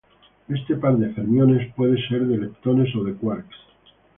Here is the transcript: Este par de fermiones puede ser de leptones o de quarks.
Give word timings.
Este 0.49 0.73
par 0.77 0.97
de 0.97 1.13
fermiones 1.13 1.71
puede 1.75 1.95
ser 2.07 2.25
de 2.25 2.35
leptones 2.35 2.89
o 2.95 3.03
de 3.03 3.13
quarks. 3.13 3.55